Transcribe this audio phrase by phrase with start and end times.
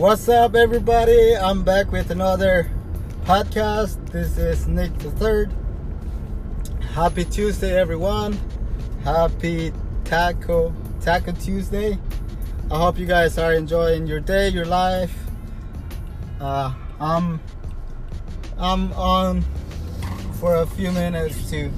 [0.00, 1.36] What's up, everybody?
[1.36, 2.70] I'm back with another
[3.26, 3.98] podcast.
[4.10, 5.52] This is Nick the Third.
[6.94, 8.40] Happy Tuesday, everyone.
[9.04, 9.74] Happy
[10.04, 11.98] Taco Taco Tuesday.
[12.70, 15.14] I hope you guys are enjoying your day, your life.
[16.40, 17.38] Uh, I'm
[18.56, 19.44] I'm on
[20.40, 21.70] for a few minutes to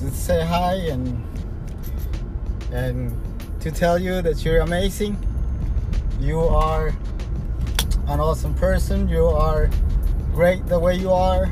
[0.00, 1.24] to say hi and
[2.72, 3.16] and
[3.60, 5.16] to tell you that you're amazing.
[6.18, 6.92] You are
[8.08, 9.06] an awesome person.
[9.06, 9.68] You are
[10.32, 11.50] great the way you are.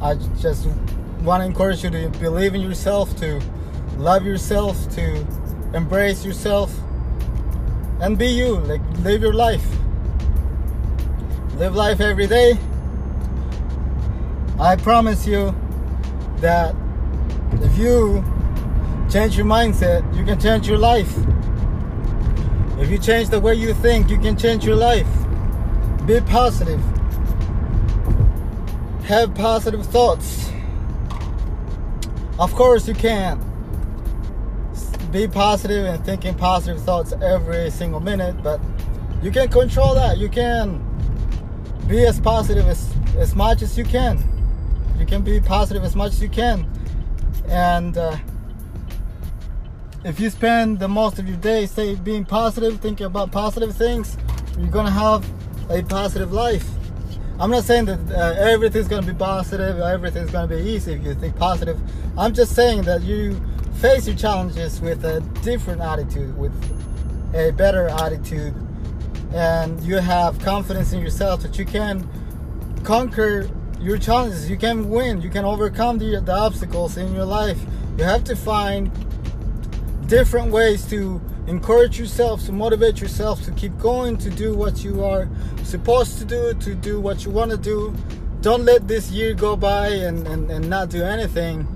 [0.00, 0.66] I just
[1.20, 3.42] want to encourage you to believe in yourself, to
[3.98, 5.26] love yourself, to
[5.74, 6.74] embrace yourself,
[8.00, 8.56] and be you.
[8.56, 9.66] Like, live your life.
[11.56, 12.58] Live life every day.
[14.58, 15.54] I promise you
[16.38, 16.74] that
[17.52, 18.24] if you
[19.10, 21.14] change your mindset, you can change your life.
[22.78, 25.06] If you change the way you think, you can change your life.
[26.06, 26.80] Be positive.
[29.04, 30.50] Have positive thoughts.
[32.38, 33.40] Of course, you can
[35.10, 38.60] be positive and thinking positive thoughts every single minute, but
[39.22, 40.18] you can control that.
[40.18, 40.82] You can
[41.88, 44.22] be as positive as, as much as you can.
[44.98, 46.70] You can be positive as much as you can.
[47.46, 48.16] And uh,
[50.04, 54.18] if you spend the most of your day, say, being positive, thinking about positive things,
[54.58, 55.24] you're gonna have
[55.70, 56.68] a positive life.
[57.38, 61.14] I'm not saying that uh, everything's gonna be positive, everything's gonna be easy if you
[61.14, 61.80] think positive.
[62.16, 63.40] I'm just saying that you
[63.80, 66.52] face your challenges with a different attitude, with
[67.34, 68.54] a better attitude,
[69.32, 72.08] and you have confidence in yourself that you can
[72.84, 73.48] conquer
[73.80, 74.48] your challenges.
[74.48, 75.20] You can win.
[75.20, 77.58] You can overcome the, the obstacles in your life.
[77.98, 78.90] You have to find
[80.06, 85.04] different ways to encourage yourself, to motivate yourself to keep going, to do what you
[85.04, 85.28] are
[85.62, 87.94] supposed to do, to do what you want to do.
[88.40, 91.66] Don't let this year go by and, and, and not do anything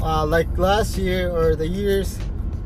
[0.00, 2.18] uh, like last year or the years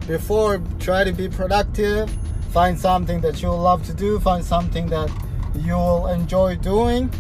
[0.07, 0.63] before.
[0.79, 2.11] Try to be productive,
[2.51, 5.11] find something that you'll love to do, find something that
[5.55, 7.11] you'll enjoy doing,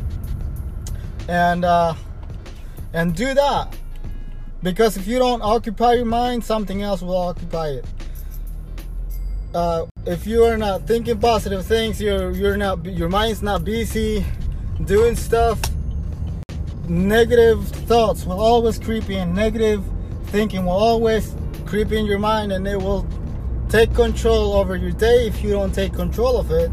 [1.28, 1.94] and uh,
[2.92, 3.74] and do that
[4.62, 7.84] because if you don't occupy your mind, something else will occupy it.
[9.56, 14.22] Uh, if you are not thinking positive things, you're you're not your mind's not busy
[14.84, 15.58] doing stuff.
[16.88, 19.34] Negative thoughts will always creep in.
[19.34, 19.82] Negative
[20.26, 21.34] thinking will always
[21.64, 23.06] creep in your mind, and it will
[23.70, 26.70] take control over your day if you don't take control of it.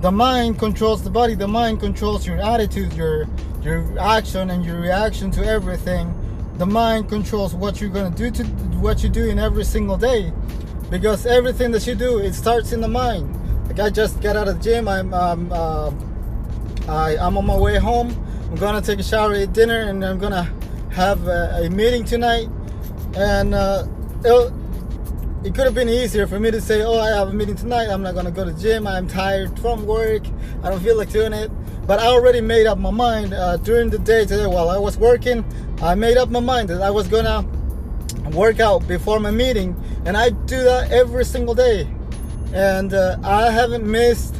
[0.00, 1.34] The mind controls the body.
[1.34, 3.26] The mind controls your attitude, your
[3.60, 6.14] your action, and your reaction to everything
[6.56, 8.42] the mind controls what you're gonna do to
[8.82, 10.32] what you do in every single day
[10.90, 13.34] because everything that you do it starts in the mind.
[13.66, 14.88] Like i just got out of the gym.
[14.88, 15.90] I'm um, uh,
[16.88, 18.10] I, i'm on my way home.
[18.50, 20.52] I'm gonna take a shower eat dinner and i'm gonna
[20.92, 22.48] have a, a meeting tonight.
[23.16, 23.86] And uh,
[24.24, 27.88] it, could have been easier for me to say oh i have a meeting tonight.
[27.88, 28.86] I'm not gonna go to the gym.
[28.86, 30.22] I'm tired from work.
[30.62, 31.50] I don't feel like doing it.
[31.86, 34.98] But i already made up my mind uh, during the day today while i was
[34.98, 35.44] working
[35.80, 37.46] I made up my mind that I was gonna
[38.34, 41.88] work out before my meeting, and I do that every single day.
[42.52, 44.36] And uh, I haven't missed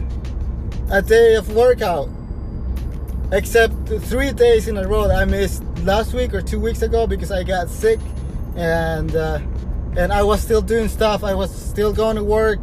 [0.90, 2.08] a day of workout,
[3.32, 7.30] except three days in a row I missed last week or two weeks ago because
[7.30, 8.00] I got sick,
[8.56, 9.40] and uh,
[9.96, 11.24] and I was still doing stuff.
[11.24, 12.60] I was still going to work,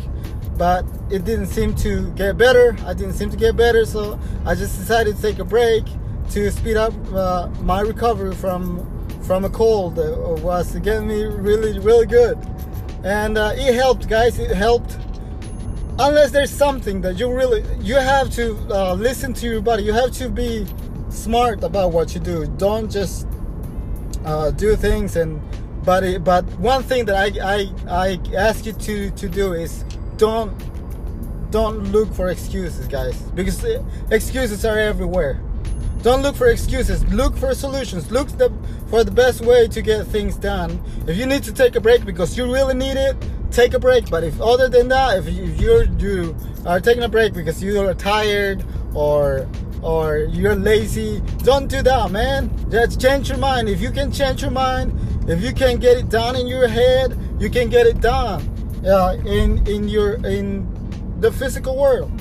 [0.57, 2.75] but it didn't seem to get better.
[2.85, 5.85] I didn't seem to get better, so I just decided to take a break
[6.31, 8.94] to speed up uh, my recovery from
[9.25, 12.37] from a cold uh, was getting me really really good.
[13.03, 14.97] And uh, it helped guys it helped.
[15.97, 19.83] Unless there's something that you really you have to uh, listen to your body.
[19.83, 20.65] You have to be
[21.09, 22.45] smart about what you do.
[22.57, 23.27] Don't just
[24.25, 25.41] uh, do things and
[25.83, 29.83] but it, but one thing that I, I I ask you to to do is
[30.17, 30.53] don't
[31.51, 35.39] don't look for excuses guys because uh, excuses are everywhere.
[36.01, 37.03] Don't look for excuses.
[37.05, 38.11] Look for solutions.
[38.11, 38.51] Look the,
[38.87, 40.81] for the best way to get things done.
[41.07, 43.15] If you need to take a break because you really need it,
[43.51, 44.09] take a break.
[44.09, 45.29] But if other than that, if
[45.59, 46.35] you're you
[46.65, 49.47] are taking a break because you are tired or
[49.81, 52.49] or you're lazy, don't do that, man.
[52.69, 53.69] Just change your mind.
[53.69, 54.93] If you can change your mind,
[55.29, 58.41] if you can get it done in your head, you can get it done
[58.85, 60.67] uh, in in your in
[61.19, 62.11] the physical world.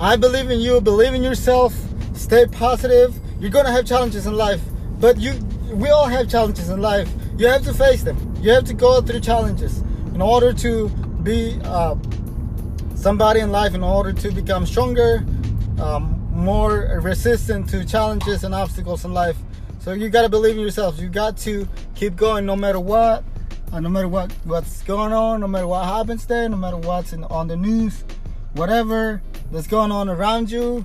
[0.00, 0.80] I believe in you.
[0.80, 1.74] Believe in yourself.
[2.14, 3.19] Stay positive.
[3.40, 4.60] You're gonna have challenges in life,
[5.00, 5.32] but you,
[5.72, 7.10] we all have challenges in life.
[7.38, 8.34] You have to face them.
[8.40, 9.80] You have to go through challenges
[10.14, 10.88] in order to
[11.22, 11.96] be uh,
[12.94, 15.24] somebody in life in order to become stronger,
[15.80, 19.38] um, more resistant to challenges and obstacles in life.
[19.78, 21.00] So you got to believe in yourself.
[21.00, 23.24] You got to keep going no matter what,
[23.72, 27.14] uh, no matter what what's going on, no matter what happens there, no matter what's
[27.14, 28.04] in, on the news,
[28.52, 30.84] whatever that's going on around you.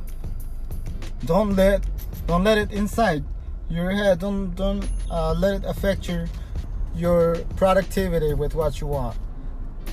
[1.25, 1.83] Don't let
[2.27, 3.24] don't let it inside
[3.69, 4.19] your head.
[4.19, 6.27] Don't don't uh, let it affect your
[6.95, 9.18] your productivity with what you want.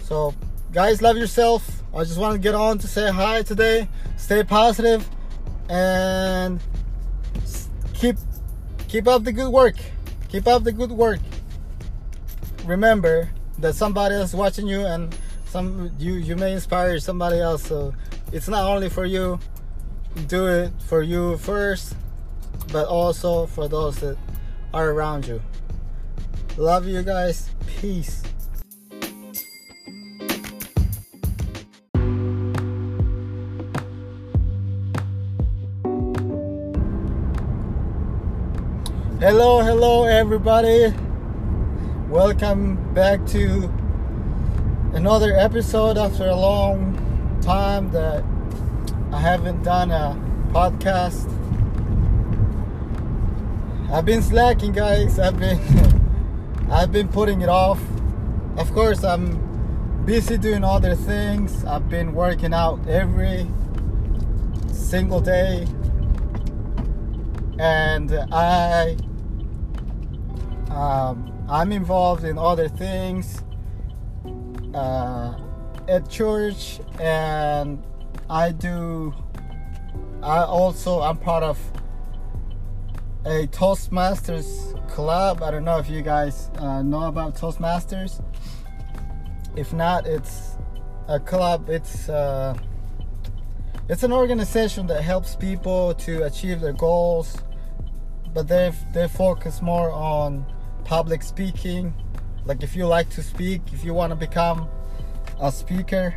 [0.04, 0.34] So,
[0.72, 1.82] guys, love yourself.
[1.94, 3.88] I just want to get on to say hi today.
[4.16, 5.06] Stay positive
[5.68, 6.60] and
[7.94, 8.16] keep
[8.88, 9.76] keep up the good work.
[10.28, 11.20] Keep up the good work.
[12.64, 15.14] Remember that somebody else watching you and
[15.46, 17.66] some you you may inspire somebody else.
[17.66, 17.94] So
[18.32, 19.38] it's not only for you.
[20.28, 21.94] Do it for you first,
[22.70, 24.16] but also for those that
[24.74, 25.42] are around you.
[26.56, 27.50] Love you guys.
[27.66, 28.22] Peace.
[39.20, 40.92] Hello, hello, everybody.
[42.08, 43.72] Welcome back to
[44.94, 46.98] another episode after a long
[47.40, 48.24] time that
[49.12, 50.20] I haven't done a
[50.52, 51.41] podcast.
[53.92, 55.18] I've been slacking, guys.
[55.18, 55.60] I've been
[56.70, 57.78] I've been putting it off.
[58.56, 61.62] Of course, I'm busy doing other things.
[61.66, 63.46] I've been working out every
[64.72, 65.66] single day,
[67.58, 68.96] and I
[70.70, 73.42] um, I'm involved in other things
[74.72, 75.38] uh,
[75.86, 77.84] at church, and
[78.30, 79.12] I do.
[80.22, 81.58] I also I'm part of
[83.24, 85.42] a Toastmasters club.
[85.42, 88.22] I don't know if you guys uh, know about Toastmasters.
[89.56, 90.56] If not, it's
[91.08, 91.68] a club.
[91.68, 92.56] It's uh,
[93.88, 97.36] it's an organization that helps people to achieve their goals,
[98.34, 100.44] but they they focus more on
[100.84, 101.94] public speaking
[102.44, 104.68] like if you like to speak if you want to become
[105.40, 106.14] a speaker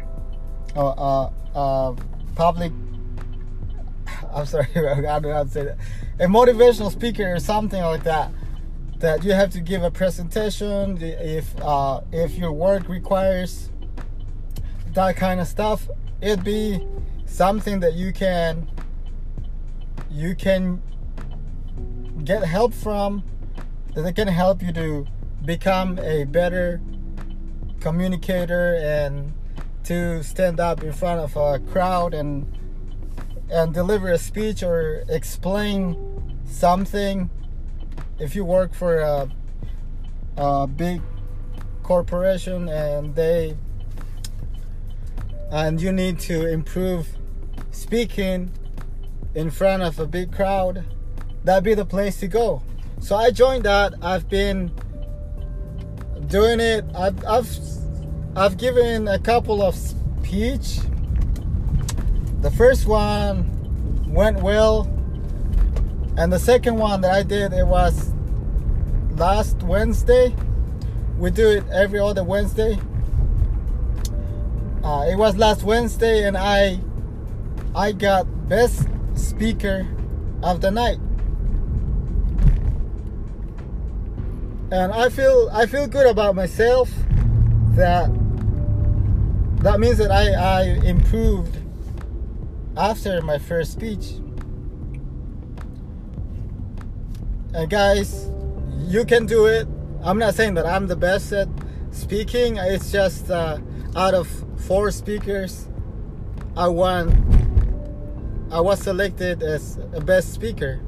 [0.76, 1.96] or a, a
[2.36, 2.72] public
[4.36, 5.78] i'm sorry i don't know how to say that.
[6.20, 8.32] A motivational speaker or something like that
[9.00, 13.70] that you have to give a presentation if uh, if your work requires
[14.94, 15.90] that kind of stuff
[16.22, 16.86] it'd be
[17.26, 18.70] something that you can
[20.10, 20.82] you can
[22.24, 23.24] get help from
[23.94, 25.06] that can help you to
[25.44, 26.82] become a better
[27.80, 29.34] communicator and
[29.84, 32.48] to stand up in front of a crowd and
[33.50, 37.30] and deliver a speech or explain something
[38.20, 39.30] if you work for a,
[40.38, 41.02] a big
[41.84, 43.56] corporation and they
[45.52, 47.08] and you need to improve
[47.72, 48.52] speaking
[49.36, 50.84] in front of a big crowd
[51.44, 52.64] that'd be the place to go
[53.00, 53.94] so I joined that.
[54.02, 54.72] I've been
[56.28, 56.86] doing it.
[56.96, 57.50] I've I've
[58.36, 60.80] I've given a couple of speech.
[62.46, 64.84] The first one went well,
[66.16, 68.14] and the second one that I did it was
[69.16, 70.36] last Wednesday.
[71.18, 72.78] We do it every other Wednesday.
[74.84, 76.80] Uh, it was last Wednesday, and I
[77.74, 79.88] I got best speaker
[80.44, 81.00] of the night.
[84.72, 86.92] and I feel I feel good about myself
[87.72, 88.08] that
[89.64, 91.65] that means that I, I improved
[92.78, 94.14] after my first speech.
[97.54, 98.30] And guys,
[98.80, 99.68] you can do it.
[100.04, 101.48] I'm not saying that I'm the best at
[101.92, 102.58] speaking.
[102.58, 103.60] It's just uh,
[103.96, 104.28] out of
[104.58, 105.70] four speakers,
[106.58, 107.32] I won.
[108.52, 110.82] I was selected as a best speaker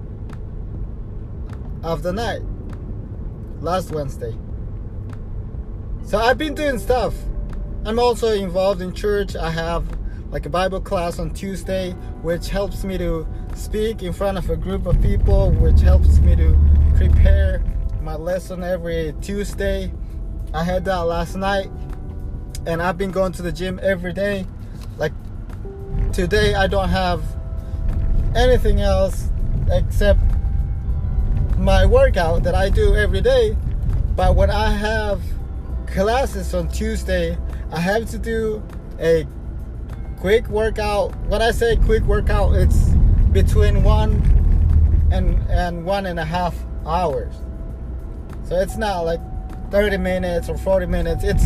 [1.83, 2.41] of the night
[3.61, 4.37] last Wednesday.
[6.03, 7.13] So I've been doing stuff.
[7.85, 9.35] I'm also involved in church.
[9.35, 9.96] I have
[10.29, 11.91] like a Bible class on Tuesday,
[12.21, 16.35] which helps me to speak in front of a group of people, which helps me
[16.35, 16.57] to
[16.95, 17.63] prepare
[18.01, 19.91] my lesson every Tuesday.
[20.53, 21.69] I had that last night,
[22.65, 24.45] and I've been going to the gym every day.
[24.97, 25.13] Like
[26.11, 27.23] today, I don't have
[28.35, 29.29] anything else
[29.71, 30.19] except
[31.57, 33.55] my workout that I do every day.
[34.15, 35.21] But when I have
[35.87, 37.37] classes on Tuesday,
[37.71, 38.63] I have to do
[38.99, 39.25] a
[40.19, 41.15] quick workout.
[41.27, 42.89] When I say quick workout, it's
[43.31, 44.21] between one
[45.11, 46.55] and and one and a half
[46.85, 47.33] hours.
[48.43, 49.21] So it's not like
[49.71, 51.23] 30 minutes or 40 minutes.
[51.23, 51.43] It's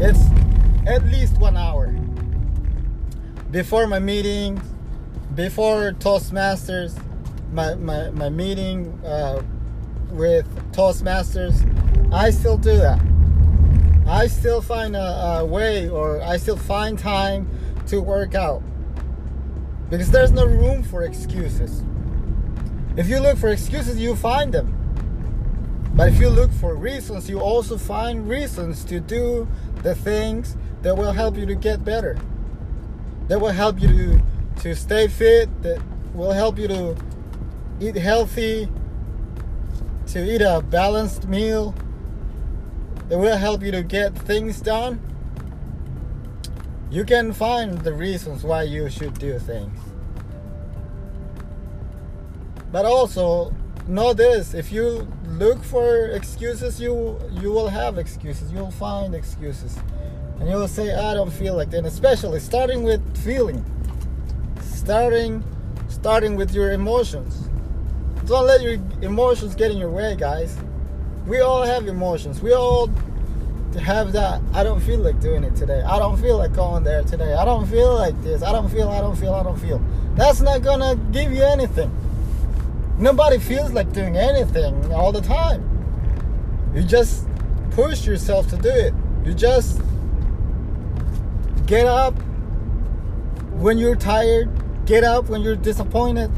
[0.00, 0.20] it's
[0.86, 1.94] at least one hour.
[3.50, 4.60] before my meeting,
[5.36, 7.00] before Toastmasters,
[7.52, 9.42] my, my, my meeting uh,
[10.10, 11.54] with Toastmasters,
[12.12, 13.00] I still do that.
[14.08, 17.48] I still find a, a way or I still find time
[17.86, 18.62] to work out
[19.90, 21.84] because there's no room for excuses.
[22.96, 24.80] If you look for excuses, you find them.
[25.94, 29.46] But if you look for reasons, you also find reasons to do
[29.82, 32.18] the things that will help you to get better.
[33.28, 34.22] That will help you to,
[34.62, 35.80] to stay fit, that
[36.12, 36.96] will help you to
[37.80, 38.68] eat healthy,
[40.08, 41.74] to eat a balanced meal,
[43.08, 45.00] that will help you to get things done.
[46.94, 49.76] You can find the reasons why you should do things.
[52.70, 53.52] But also
[53.88, 58.52] know this if you look for excuses you you will have excuses.
[58.52, 59.76] You'll find excuses.
[60.38, 61.78] And you'll say i don't feel like that.
[61.78, 63.64] And especially starting with feeling.
[64.60, 65.42] Starting
[65.88, 67.48] starting with your emotions.
[68.26, 70.56] Don't let your emotions get in your way guys.
[71.26, 72.40] We all have emotions.
[72.40, 72.88] We all
[73.80, 75.82] have that i don't feel like doing it today.
[75.82, 77.34] I don't feel like going there today.
[77.34, 78.42] I don't feel like this.
[78.42, 79.80] I don't feel i don't feel i don't feel.
[80.14, 81.90] That's not gonna give you anything.
[82.98, 85.62] Nobody feels like doing anything all the time.
[86.74, 87.26] You just
[87.70, 88.94] push yourself to do it.
[89.24, 89.80] You just
[91.66, 92.14] get up
[93.54, 94.48] when you're tired,
[94.86, 96.30] get up when you're disappointed,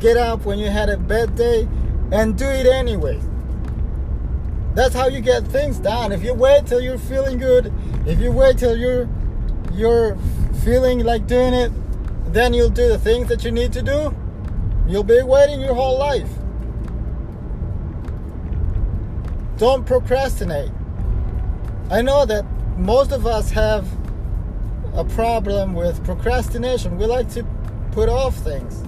[0.00, 1.68] get up when you had a bad day,
[2.10, 3.20] and do it anyway.
[4.74, 6.12] That's how you get things done.
[6.12, 7.72] If you wait till you're feeling good,
[8.06, 9.08] if you wait till you're
[9.72, 10.16] you're
[10.64, 11.72] feeling like doing it,
[12.32, 14.14] then you'll do the things that you need to do
[14.86, 16.28] You'll be waiting your whole life.
[19.58, 20.72] Don't procrastinate.
[21.90, 22.44] I know that
[22.76, 23.86] most of us have
[24.94, 26.98] a problem with procrastination.
[26.98, 27.46] We like to
[27.92, 28.82] put off things.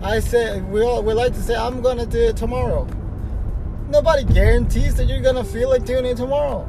[0.00, 2.86] I say we all we like to say I'm gonna do it tomorrow.
[3.88, 6.68] Nobody guarantees that you're gonna feel like doing it tomorrow.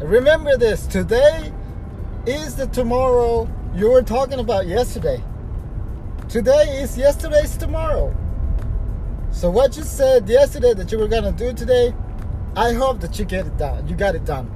[0.00, 1.52] Remember this today
[2.26, 5.22] is the tomorrow you were talking about yesterday.
[6.28, 8.14] Today is yesterday's tomorrow.
[9.30, 11.94] So what you said yesterday that you were gonna do today,
[12.54, 13.88] I hope that you get it done.
[13.88, 14.50] You got it done.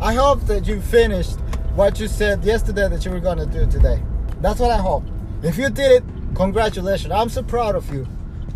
[0.00, 1.38] I hope that you finished
[1.74, 4.00] what you said yesterday that you were gonna do today.
[4.40, 5.04] That's what I hope.
[5.42, 7.12] If you did it, congratulations.
[7.12, 8.06] I'm so proud of you.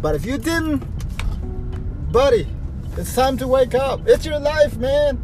[0.00, 0.82] But if you didn't,
[2.10, 2.46] buddy,
[2.96, 4.00] it's time to wake up.
[4.06, 5.22] It's your life, man.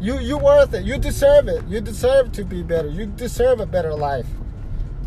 [0.00, 0.84] You you worth it.
[0.84, 1.64] You deserve it.
[1.66, 2.88] You deserve to be better.
[2.88, 4.26] You deserve a better life.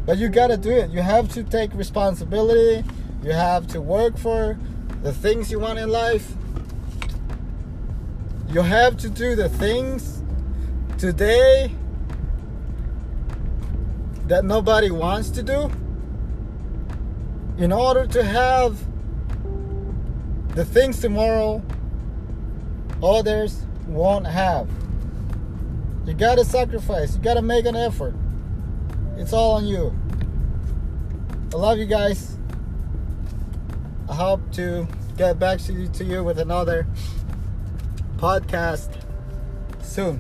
[0.06, 0.90] But you gotta do it.
[0.92, 2.88] You have to take responsibility.
[3.24, 4.58] You have to work for
[5.04, 6.34] the things you want in life.
[8.50, 10.24] You have to do the things
[10.98, 11.72] today
[14.28, 15.70] that nobody wants to do
[17.58, 18.80] in order to have
[20.58, 21.62] the things tomorrow
[23.04, 24.68] others won't have.
[26.08, 28.16] You gotta sacrifice, you gotta make an effort.
[29.18, 29.96] It's all on you.
[31.54, 32.38] I love you guys.
[34.10, 36.88] I hope to get back to you, with another
[38.18, 38.90] podcast
[39.84, 40.20] soon.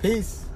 [0.00, 0.47] Peace.